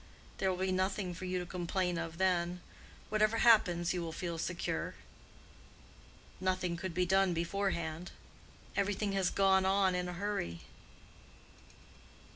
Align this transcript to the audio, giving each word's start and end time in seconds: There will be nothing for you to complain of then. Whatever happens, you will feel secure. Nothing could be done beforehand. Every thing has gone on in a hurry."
There 0.39 0.49
will 0.49 0.57
be 0.57 0.71
nothing 0.71 1.13
for 1.13 1.25
you 1.25 1.37
to 1.37 1.45
complain 1.45 1.99
of 1.99 2.17
then. 2.17 2.61
Whatever 3.09 3.37
happens, 3.37 3.93
you 3.93 4.01
will 4.01 4.11
feel 4.11 4.39
secure. 4.39 4.95
Nothing 6.39 6.75
could 6.75 6.95
be 6.95 7.05
done 7.05 7.35
beforehand. 7.35 8.09
Every 8.75 8.95
thing 8.95 9.11
has 9.11 9.29
gone 9.29 9.63
on 9.63 9.93
in 9.93 10.07
a 10.09 10.13
hurry." 10.13 10.61